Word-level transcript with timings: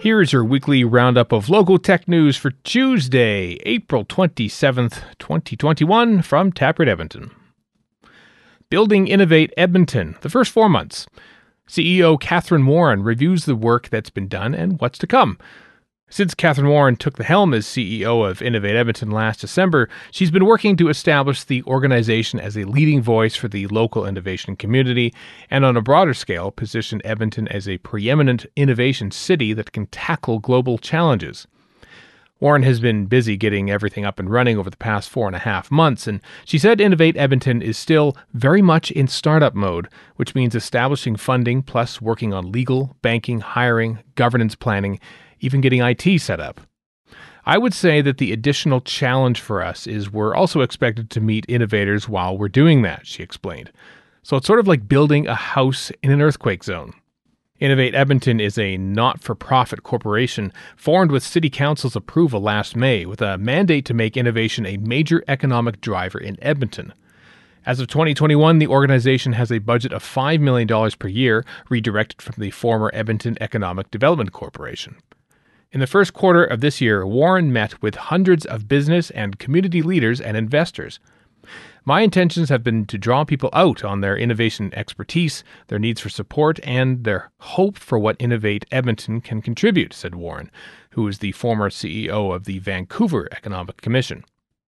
Here 0.00 0.22
is 0.22 0.32
your 0.32 0.44
weekly 0.44 0.84
roundup 0.84 1.32
of 1.32 1.48
local 1.48 1.76
tech 1.76 2.06
news 2.06 2.36
for 2.36 2.52
Tuesday, 2.52 3.58
April 3.66 4.04
27th, 4.04 5.02
2021, 5.18 6.22
from 6.22 6.52
Taproot 6.52 6.88
Edmonton. 6.88 7.32
Building 8.70 9.08
Innovate 9.08 9.52
Edmonton, 9.56 10.16
the 10.20 10.30
first 10.30 10.52
four 10.52 10.68
months. 10.68 11.08
CEO 11.68 12.18
Catherine 12.18 12.64
Warren 12.64 13.02
reviews 13.02 13.44
the 13.44 13.56
work 13.56 13.88
that's 13.88 14.08
been 14.08 14.28
done 14.28 14.54
and 14.54 14.80
what's 14.80 14.98
to 14.98 15.08
come. 15.08 15.36
Since 16.10 16.34
Catherine 16.34 16.68
Warren 16.68 16.96
took 16.96 17.18
the 17.18 17.24
helm 17.24 17.52
as 17.52 17.66
CEO 17.66 18.26
of 18.28 18.40
Innovate 18.40 18.76
Edmonton 18.76 19.10
last 19.10 19.40
December, 19.40 19.90
she's 20.10 20.30
been 20.30 20.46
working 20.46 20.74
to 20.78 20.88
establish 20.88 21.44
the 21.44 21.62
organization 21.64 22.40
as 22.40 22.56
a 22.56 22.64
leading 22.64 23.02
voice 23.02 23.36
for 23.36 23.46
the 23.46 23.66
local 23.66 24.06
innovation 24.06 24.56
community 24.56 25.12
and, 25.50 25.66
on 25.66 25.76
a 25.76 25.82
broader 25.82 26.14
scale, 26.14 26.50
position 26.50 27.02
Edmonton 27.04 27.46
as 27.48 27.68
a 27.68 27.76
preeminent 27.78 28.46
innovation 28.56 29.10
city 29.10 29.52
that 29.52 29.72
can 29.72 29.86
tackle 29.88 30.38
global 30.38 30.78
challenges. 30.78 31.46
Warren 32.40 32.62
has 32.62 32.80
been 32.80 33.06
busy 33.06 33.36
getting 33.36 33.70
everything 33.70 34.06
up 34.06 34.18
and 34.18 34.30
running 34.30 34.56
over 34.56 34.70
the 34.70 34.76
past 34.78 35.10
four 35.10 35.26
and 35.26 35.36
a 35.36 35.40
half 35.40 35.70
months, 35.70 36.06
and 36.06 36.22
she 36.46 36.56
said 36.56 36.80
Innovate 36.80 37.18
Edmonton 37.18 37.60
is 37.60 37.76
still 37.76 38.16
very 38.32 38.62
much 38.62 38.90
in 38.92 39.08
startup 39.08 39.54
mode, 39.54 39.88
which 40.16 40.34
means 40.34 40.54
establishing 40.54 41.16
funding 41.16 41.62
plus 41.62 42.00
working 42.00 42.32
on 42.32 42.50
legal, 42.50 42.96
banking, 43.02 43.40
hiring, 43.40 43.98
governance 44.14 44.54
planning, 44.54 45.00
even 45.40 45.60
getting 45.60 45.82
IT 45.82 46.20
set 46.20 46.40
up. 46.40 46.60
I 47.46 47.56
would 47.56 47.72
say 47.72 48.02
that 48.02 48.18
the 48.18 48.32
additional 48.32 48.80
challenge 48.80 49.40
for 49.40 49.62
us 49.62 49.86
is 49.86 50.12
we're 50.12 50.34
also 50.34 50.60
expected 50.60 51.08
to 51.10 51.20
meet 51.20 51.46
innovators 51.48 52.08
while 52.08 52.36
we're 52.36 52.48
doing 52.48 52.82
that, 52.82 53.06
she 53.06 53.22
explained. 53.22 53.72
So 54.22 54.36
it's 54.36 54.46
sort 54.46 54.60
of 54.60 54.68
like 54.68 54.88
building 54.88 55.26
a 55.26 55.34
house 55.34 55.90
in 56.02 56.10
an 56.10 56.20
earthquake 56.20 56.62
zone. 56.62 56.92
Innovate 57.60 57.94
Edmonton 57.94 58.38
is 58.38 58.58
a 58.58 58.76
not 58.76 59.20
for 59.20 59.34
profit 59.34 59.82
corporation 59.82 60.52
formed 60.76 61.10
with 61.10 61.24
City 61.24 61.50
Council's 61.50 61.96
approval 61.96 62.40
last 62.40 62.76
May 62.76 63.04
with 63.04 63.20
a 63.20 63.38
mandate 63.38 63.84
to 63.86 63.94
make 63.94 64.16
innovation 64.16 64.64
a 64.64 64.76
major 64.76 65.24
economic 65.26 65.80
driver 65.80 66.18
in 66.18 66.36
Edmonton. 66.42 66.92
As 67.66 67.80
of 67.80 67.88
2021, 67.88 68.58
the 68.58 68.68
organization 68.68 69.32
has 69.32 69.50
a 69.50 69.58
budget 69.58 69.92
of 69.92 70.04
$5 70.04 70.40
million 70.40 70.68
per 70.98 71.08
year, 71.08 71.44
redirected 71.68 72.22
from 72.22 72.34
the 72.38 72.50
former 72.50 72.90
Edmonton 72.94 73.36
Economic 73.40 73.90
Development 73.90 74.32
Corporation. 74.32 74.96
In 75.70 75.80
the 75.80 75.86
first 75.86 76.14
quarter 76.14 76.42
of 76.42 76.62
this 76.62 76.80
year, 76.80 77.06
Warren 77.06 77.52
met 77.52 77.82
with 77.82 77.94
hundreds 77.96 78.46
of 78.46 78.68
business 78.68 79.10
and 79.10 79.38
community 79.38 79.82
leaders 79.82 80.18
and 80.18 80.34
investors. 80.34 80.98
My 81.84 82.00
intentions 82.00 82.48
have 82.48 82.64
been 82.64 82.86
to 82.86 82.96
draw 82.96 83.24
people 83.24 83.50
out 83.52 83.84
on 83.84 84.00
their 84.00 84.16
innovation 84.16 84.72
expertise, 84.74 85.44
their 85.66 85.78
needs 85.78 86.00
for 86.00 86.08
support, 86.08 86.58
and 86.64 87.04
their 87.04 87.30
hope 87.40 87.76
for 87.76 87.98
what 87.98 88.16
Innovate 88.18 88.64
Edmonton 88.72 89.20
can 89.20 89.42
contribute, 89.42 89.92
said 89.92 90.14
Warren, 90.14 90.50
who 90.92 91.06
is 91.06 91.18
the 91.18 91.32
former 91.32 91.68
CEO 91.68 92.34
of 92.34 92.44
the 92.44 92.60
Vancouver 92.60 93.28
Economic 93.30 93.82
Commission. 93.82 94.24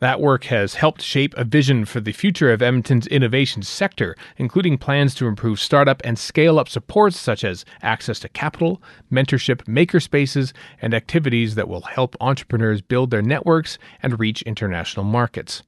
That 0.00 0.20
work 0.20 0.44
has 0.44 0.74
helped 0.74 1.02
shape 1.02 1.34
a 1.36 1.44
vision 1.44 1.84
for 1.84 2.00
the 2.00 2.12
future 2.12 2.52
of 2.52 2.60
Edmonton's 2.60 3.06
innovation 3.06 3.62
sector, 3.62 4.16
including 4.36 4.76
plans 4.76 5.14
to 5.14 5.28
improve 5.28 5.60
startup 5.60 6.02
and 6.04 6.18
scale 6.18 6.58
up 6.58 6.68
supports 6.68 7.18
such 7.18 7.44
as 7.44 7.64
access 7.80 8.18
to 8.20 8.28
capital, 8.28 8.82
mentorship, 9.10 9.64
makerspaces, 9.64 10.52
and 10.82 10.94
activities 10.94 11.54
that 11.54 11.68
will 11.68 11.82
help 11.82 12.16
entrepreneurs 12.20 12.82
build 12.82 13.10
their 13.10 13.22
networks 13.22 13.78
and 14.02 14.18
reach 14.18 14.42
international 14.42 15.04
markets. 15.04 15.62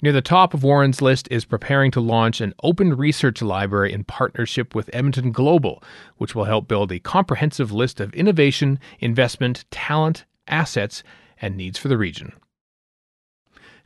Near 0.00 0.12
the 0.12 0.22
top 0.22 0.54
of 0.54 0.62
Warren's 0.62 1.02
list 1.02 1.26
is 1.30 1.44
preparing 1.44 1.90
to 1.90 2.00
launch 2.00 2.40
an 2.40 2.54
open 2.62 2.96
research 2.96 3.42
library 3.42 3.92
in 3.92 4.04
partnership 4.04 4.74
with 4.74 4.88
Edmonton 4.92 5.32
Global, 5.32 5.82
which 6.16 6.34
will 6.34 6.44
help 6.44 6.68
build 6.68 6.92
a 6.92 7.00
comprehensive 7.00 7.72
list 7.72 8.00
of 8.00 8.14
innovation, 8.14 8.78
investment, 9.00 9.64
talent, 9.72 10.24
assets, 10.46 11.02
and 11.42 11.56
needs 11.56 11.76
for 11.76 11.88
the 11.88 11.98
region. 11.98 12.32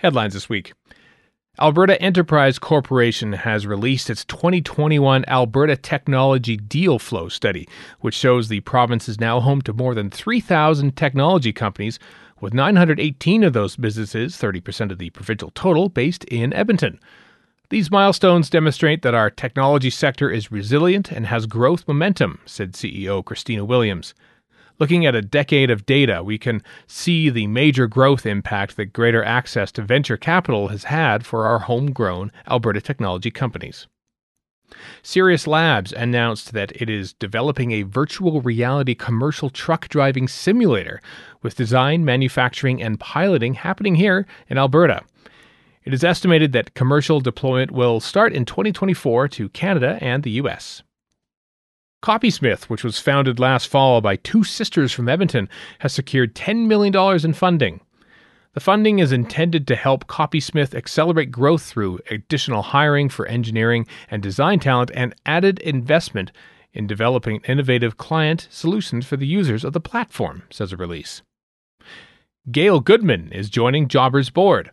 Headlines 0.03 0.35
this 0.35 0.49
week. 0.49 0.73
Alberta 1.61 2.01
Enterprise 2.03 2.59
Corporation 2.59 3.35
has 3.35 3.69
released 3.69 4.11
its 4.11 4.25
2021 4.25 5.25
Alberta 5.29 5.77
Technology 5.77 6.57
Deal 6.57 6.99
Flow 6.99 7.29
Study, 7.29 7.69
which 8.01 8.17
shows 8.17 8.49
the 8.49 8.59
province 8.63 9.09
is 9.09 9.21
now 9.21 9.39
home 9.39 9.63
to 9.63 9.73
more 9.73 9.95
than 9.95 10.11
3,000 10.11 10.97
technology 10.97 11.53
companies, 11.53 12.01
with 12.41 12.53
918 12.53 13.45
of 13.45 13.53
those 13.53 13.77
businesses, 13.77 14.37
30% 14.37 14.91
of 14.91 14.99
the 14.99 15.11
provincial 15.11 15.53
total, 15.55 15.89
based 15.89 16.25
in 16.25 16.53
Edmonton. 16.53 16.99
These 17.71 17.93
milestones 17.93 18.51
demonstrate 18.51 19.03
that 19.03 19.15
our 19.15 19.31
technology 19.31 19.91
sector 19.91 20.29
is 20.33 20.51
resilient 20.51 21.13
and 21.13 21.27
has 21.27 21.47
growth 21.47 21.87
momentum, 21.87 22.41
said 22.45 22.73
CEO 22.73 23.23
Kristina 23.23 23.65
Williams. 23.65 24.15
Looking 24.83 25.07
at 25.07 25.15
a 25.15 25.23
decade 25.23 25.71
of 25.71 25.87
data, 25.87 26.25
we 26.25 26.39
can 26.39 26.61
see 26.89 27.31
the 27.31 27.47
major 27.47 27.87
growth 27.87 28.27
impact 28.27 28.77
that 28.77 28.87
greater 28.87 29.23
access 29.23 29.71
to 29.71 29.83
venture 29.83 30.17
capital 30.17 30.67
has 30.75 30.83
had 30.83 31.25
for 31.25 31.47
our 31.47 31.61
homegrown 31.61 32.33
Alberta 32.51 32.81
technology 32.81 33.31
companies. 33.31 33.87
Serious 35.01 35.47
Labs 35.47 35.93
announced 35.93 36.53
that 36.55 36.73
it 36.83 36.91
is 36.91 37.13
developing 37.13 37.71
a 37.71 37.83
virtual 37.83 38.41
reality 38.41 38.97
commercial 38.97 39.51
truck 39.51 39.87
driving 39.87 40.27
simulator 40.27 41.01
with 41.43 41.55
design, 41.55 42.05
manufacturing, 42.05 42.83
and 42.83 42.99
piloting 42.99 43.55
happening 43.55 43.95
here 43.95 44.27
in 44.49 44.59
Alberta. 44.59 45.03
It 45.85 45.95
is 45.95 46.03
estimated 46.03 46.51
that 46.55 46.75
commercial 46.75 47.21
deployment 47.21 47.71
will 47.71 48.01
start 48.01 48.33
in 48.33 48.45
2024 48.45 49.29
to 49.29 49.49
Canada 49.51 49.97
and 50.01 50.25
the 50.25 50.33
US. 50.43 50.83
Copysmith, 52.03 52.65
which 52.65 52.83
was 52.83 52.99
founded 52.99 53.39
last 53.39 53.69
fall 53.69 54.01
by 54.01 54.17
two 54.17 54.43
sisters 54.43 54.93
from 54.93 55.09
Edmonton, 55.09 55.49
has 55.79 55.93
secured 55.93 56.35
$10 56.35 56.67
million 56.67 56.95
in 57.25 57.33
funding. 57.33 57.81
The 58.55 58.61
funding 58.61 58.99
is 58.99 59.13
intended 59.13 59.67
to 59.69 59.77
help 59.77 60.09
Copysmith 60.09 60.75
accelerate 60.75 61.31
growth 61.31 61.63
through 61.63 62.01
additional 62.11 62.63
hiring 62.63 63.09
for 63.09 63.27
engineering 63.27 63.87
and 64.11 64.23
design 64.23 64.59
talent 64.59 64.91
and 64.95 65.15
added 65.25 65.61
investment 65.61 66.33
in 66.75 66.87
developing 66.87 67.41
innovative 67.47 67.97
client 67.97 68.49
solutions 68.51 69.07
for 69.07 69.17
the 69.17 69.27
users 69.27 69.65
of 69.65 69.73
the 69.73 69.81
platform, 69.81 70.43
says 70.51 70.73
a 70.73 70.77
release. 70.77 71.23
Gail 72.51 72.81
Goodman 72.81 73.31
is 73.31 73.49
joining 73.49 73.89
Jobber's 73.89 74.29
board. 74.29 74.71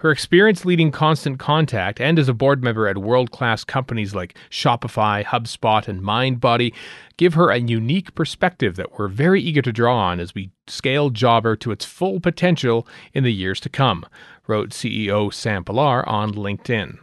Her 0.00 0.10
experience 0.10 0.66
leading 0.66 0.90
Constant 0.90 1.38
Contact 1.38 2.02
and 2.02 2.18
as 2.18 2.28
a 2.28 2.34
board 2.34 2.62
member 2.62 2.86
at 2.86 2.98
world 2.98 3.30
class 3.30 3.64
companies 3.64 4.14
like 4.14 4.36
Shopify, 4.50 5.24
HubSpot, 5.24 5.88
and 5.88 6.02
MindBody 6.02 6.74
give 7.16 7.32
her 7.32 7.48
a 7.48 7.56
unique 7.56 8.14
perspective 8.14 8.76
that 8.76 8.98
we're 8.98 9.08
very 9.08 9.40
eager 9.40 9.62
to 9.62 9.72
draw 9.72 9.96
on 9.96 10.20
as 10.20 10.34
we 10.34 10.50
scale 10.66 11.08
Jobber 11.08 11.56
to 11.56 11.70
its 11.70 11.86
full 11.86 12.20
potential 12.20 12.86
in 13.14 13.24
the 13.24 13.32
years 13.32 13.58
to 13.60 13.70
come, 13.70 14.04
wrote 14.46 14.68
CEO 14.68 15.32
Sam 15.32 15.64
Pillar 15.64 16.06
on 16.06 16.32
LinkedIn 16.34 16.98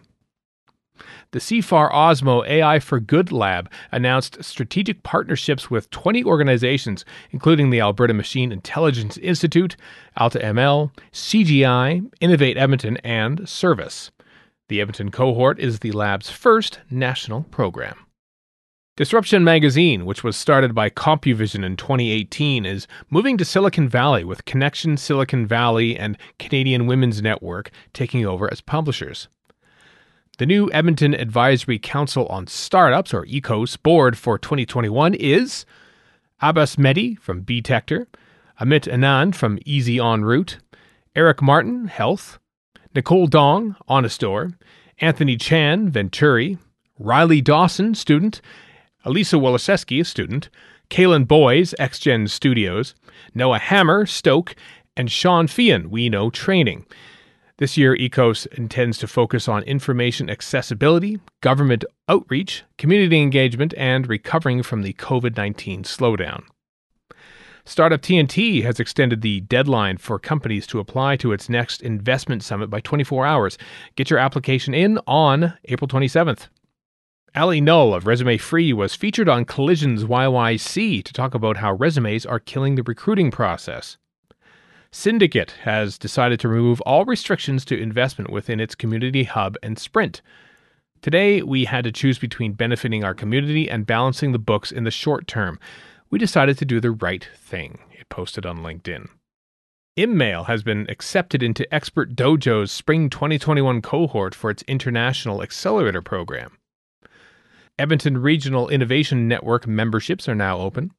the 1.32 1.40
CIFAR 1.40 1.92
Osmo 1.92 2.48
AI 2.48 2.80
for 2.80 3.00
Good 3.00 3.32
Lab 3.32 3.70
announced 3.92 4.44
strategic 4.44 5.04
partnerships 5.04 5.70
with 5.70 5.90
20 5.90 6.24
organizations, 6.24 7.06
including 7.32 7.70
the 7.70 7.82
Alberta 7.82 8.14
Machine 8.14 8.52
Intelligence 8.52 9.18
Institute, 9.18 9.76
AltaML, 10.20 10.92
CGI, 11.12 12.10
Innovate 12.20 12.58
Edmonton, 12.58 12.98
and 12.98 13.48
Service. 13.48 14.12
The 14.70 14.82
Edmonton 14.82 15.12
cohort 15.12 15.60
is 15.60 15.80
the 15.80 15.92
lab's 15.92 16.30
first 16.30 16.80
national 16.90 17.44
program. 17.44 17.96
Disruption 18.96 19.44
Magazine, 19.44 20.06
which 20.06 20.24
was 20.24 20.38
started 20.38 20.76
by 20.76 20.92
CompuVision 20.92 21.66
in 21.66 21.76
2018, 21.78 22.64
is 22.64 22.88
moving 23.10 23.40
to 23.40 23.46
Silicon 23.46 23.90
Valley 23.90 24.24
with 24.24 24.46
Connection 24.46 24.98
Silicon 24.98 25.48
Valley 25.48 25.98
and 25.98 26.16
Canadian 26.38 26.86
Women's 26.86 27.20
Network 27.20 27.72
taking 27.94 28.24
over 28.24 28.48
as 28.52 28.62
publishers. 28.62 29.28
The 30.40 30.48
new 30.48 30.68
Edmonton 30.74 31.14
Advisory 31.14 31.78
Council 31.78 32.26
on 32.26 32.48
Startups, 32.48 33.14
or 33.14 33.24
ECOS, 33.28 33.78
board 33.84 34.18
for 34.18 34.40
2021 34.40 35.14
is 35.14 35.64
Abbas 36.42 36.76
Mehdi 36.76 37.20
from 37.20 37.42
Betector, 37.42 38.08
Amit 38.60 38.92
Anand 38.92 39.36
from 39.36 39.60
Easy 39.64 40.00
En 40.00 40.26
Route, 40.26 40.58
Eric 41.16 41.44
Martin, 41.44 41.86
Health, 41.86 42.40
Nicole 42.96 43.28
Dong, 43.28 43.76
Honestore, 43.88 44.54
Anthony 44.98 45.38
Chan, 45.38 45.92
Venturi, 45.92 46.58
Riley 46.98 47.40
Dawson, 47.40 47.94
student, 47.94 48.42
Elisa 49.06 49.36
Woloszewski, 49.36 50.04
student, 50.04 50.50
Kalen 50.90 51.28
Boys, 51.28 51.76
XGen 51.80 52.28
Studios, 52.28 52.96
Noah 53.36 53.60
Hammer, 53.60 54.08
Stoke, 54.08 54.56
and 54.98 55.12
Sean 55.12 55.46
Fian, 55.46 55.92
We 55.92 56.10
Know 56.10 56.32
Training. 56.32 56.88
This 57.60 57.78
year, 57.78 57.96
ECOS 57.96 58.48
intends 58.58 58.98
to 58.98 59.08
focus 59.08 59.48
on 59.48 59.62
information 59.64 60.28
accessibility, 60.28 61.20
government 61.42 61.86
outreach, 62.10 62.64
community 62.80 63.22
engagement, 63.22 63.76
and 63.78 64.10
recovering 64.10 64.64
from 64.64 64.82
the 64.82 64.94
COVID 64.94 65.38
19 65.38 65.84
slowdown. 65.84 66.46
Startup 67.64 68.02
TNT 68.02 68.64
has 68.64 68.80
extended 68.80 69.22
the 69.22 69.42
deadline 69.42 69.98
for 69.98 70.18
companies 70.18 70.66
to 70.68 70.80
apply 70.80 71.16
to 71.16 71.32
its 71.32 71.48
next 71.48 71.82
investment 71.82 72.44
summit 72.44 72.72
by 72.72 72.82
24 72.82 73.26
hours. 73.26 73.58
Get 73.96 74.10
your 74.10 74.20
application 74.20 74.74
in 74.74 75.00
on 75.06 75.54
April 75.66 75.88
27th. 75.88 76.48
Ali 77.36 77.62
Null 77.62 77.94
of 77.94 78.06
Resume 78.06 78.38
Free 78.38 78.74
was 78.74 78.96
featured 78.96 79.30
on 79.30 79.46
Collision's 79.46 80.04
YYC 80.04 81.04
to 81.04 81.14
talk 81.14 81.34
about 81.34 81.58
how 81.58 81.74
resumes 81.74 82.26
are 82.26 82.40
killing 82.40 82.76
the 82.76 82.84
recruiting 82.84 83.32
process. 83.32 83.98
Syndicate 84.96 85.56
has 85.64 85.98
decided 85.98 86.40
to 86.40 86.48
remove 86.48 86.80
all 86.82 87.04
restrictions 87.04 87.66
to 87.66 87.82
investment 87.82 88.30
within 88.30 88.60
its 88.60 88.76
community 88.76 89.24
hub 89.24 89.58
and 89.64 89.80
sprint. 89.80 90.22
Today, 91.02 91.42
we 91.42 91.66
had 91.66 91.84
to 91.86 91.92
choose 91.92 92.20
between 92.20 92.54
benefiting 92.54 93.04
our 93.04 93.16
community 93.16 93.68
and 93.68 93.88
balancing 93.88 94.34
the 94.34 94.40
books 94.40 94.72
in 94.72 94.84
the 94.84 94.92
short 94.92 95.26
term. 95.26 95.60
We 96.12 96.20
decided 96.20 96.60
to 96.60 96.66
do 96.66 96.80
the 96.80 96.92
right 96.92 97.28
thing, 97.36 97.80
it 98.00 98.08
posted 98.10 98.46
on 98.46 98.60
LinkedIn. 98.60 99.08
ImMail 99.98 100.46
has 100.46 100.62
been 100.62 100.86
accepted 100.88 101.42
into 101.42 101.74
Expert 101.74 102.16
Dojo's 102.16 102.72
Spring 102.72 103.10
2021 103.10 103.82
cohort 103.82 104.36
for 104.36 104.52
its 104.52 104.62
International 104.68 105.42
Accelerator 105.42 106.04
program. 106.04 106.60
Edmonton 107.80 108.20
Regional 108.20 108.70
Innovation 108.70 109.28
Network 109.28 109.66
memberships 109.66 110.30
are 110.30 110.36
now 110.36 110.60
open. 110.60 110.92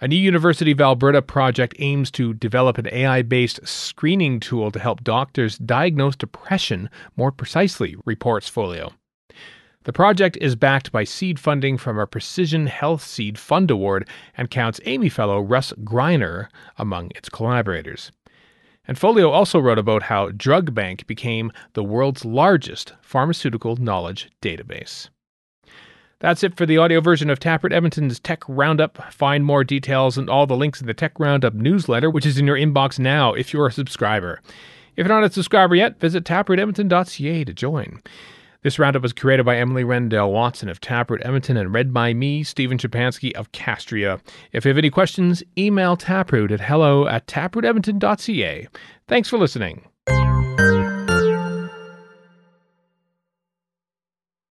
A 0.00 0.06
new 0.06 0.14
University 0.14 0.70
of 0.70 0.80
Alberta 0.80 1.20
project 1.20 1.74
aims 1.80 2.12
to 2.12 2.32
develop 2.32 2.78
an 2.78 2.86
AI 2.92 3.22
based 3.22 3.66
screening 3.66 4.38
tool 4.38 4.70
to 4.70 4.78
help 4.78 5.02
doctors 5.02 5.58
diagnose 5.58 6.14
depression 6.14 6.88
more 7.16 7.32
precisely, 7.32 7.96
reports 8.04 8.48
Folio. 8.48 8.92
The 9.82 9.92
project 9.92 10.38
is 10.40 10.54
backed 10.54 10.92
by 10.92 11.02
seed 11.02 11.40
funding 11.40 11.78
from 11.78 11.98
a 11.98 12.06
Precision 12.06 12.68
Health 12.68 13.02
Seed 13.02 13.40
Fund 13.40 13.72
Award 13.72 14.08
and 14.36 14.52
counts 14.52 14.78
Amii 14.86 15.10
Fellow 15.10 15.40
Russ 15.40 15.72
Greiner 15.82 16.46
among 16.76 17.10
its 17.16 17.28
collaborators. 17.28 18.12
And 18.86 18.96
Folio 18.96 19.30
also 19.30 19.58
wrote 19.58 19.80
about 19.80 20.04
how 20.04 20.28
DrugBank 20.28 21.08
became 21.08 21.50
the 21.72 21.82
world's 21.82 22.24
largest 22.24 22.92
pharmaceutical 23.02 23.74
knowledge 23.74 24.30
database. 24.40 25.08
That's 26.20 26.42
it 26.42 26.56
for 26.56 26.66
the 26.66 26.78
audio 26.78 27.00
version 27.00 27.30
of 27.30 27.38
Taproot 27.38 27.72
Edmonton's 27.72 28.18
Tech 28.18 28.42
Roundup. 28.48 29.12
Find 29.12 29.44
more 29.44 29.62
details 29.62 30.18
and 30.18 30.28
all 30.28 30.48
the 30.48 30.56
links 30.56 30.80
in 30.80 30.88
the 30.88 30.94
Tech 30.94 31.12
Roundup 31.20 31.54
newsletter, 31.54 32.10
which 32.10 32.26
is 32.26 32.38
in 32.38 32.46
your 32.46 32.56
inbox 32.56 32.98
now 32.98 33.34
if 33.34 33.52
you're 33.52 33.68
a 33.68 33.72
subscriber. 33.72 34.40
If 34.96 35.06
you're 35.06 35.16
not 35.16 35.22
a 35.22 35.32
subscriber 35.32 35.76
yet, 35.76 36.00
visit 36.00 36.24
taprootedmonton.ca 36.24 37.44
to 37.44 37.54
join. 37.54 38.02
This 38.62 38.80
roundup 38.80 39.02
was 39.02 39.12
created 39.12 39.46
by 39.46 39.58
Emily 39.58 39.84
Rendell 39.84 40.32
Watson 40.32 40.68
of 40.68 40.80
Taproot 40.80 41.24
Edmonton 41.24 41.56
and 41.56 41.72
read 41.72 41.94
by 41.94 42.12
me, 42.12 42.42
Stephen 42.42 42.78
Chapansky 42.78 43.32
of 43.34 43.52
Castria. 43.52 44.20
If 44.50 44.64
you 44.64 44.70
have 44.70 44.78
any 44.78 44.90
questions, 44.90 45.44
email 45.56 45.96
taproot 45.96 46.50
at 46.50 46.62
hello 46.62 47.06
at 47.06 47.28
taprootedmonton.ca. 47.28 48.66
Thanks 49.06 49.28
for 49.28 49.38
listening. 49.38 49.84